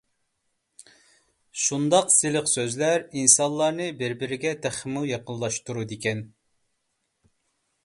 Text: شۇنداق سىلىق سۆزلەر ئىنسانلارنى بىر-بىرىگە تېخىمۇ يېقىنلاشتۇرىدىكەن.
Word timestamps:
شۇنداق 1.63 2.09
سىلىق 2.13 2.49
سۆزلەر 2.53 3.05
ئىنسانلارنى 3.21 3.91
بىر-بىرىگە 4.01 4.55
تېخىمۇ 4.65 5.05
يېقىنلاشتۇرىدىكەن. 5.13 6.27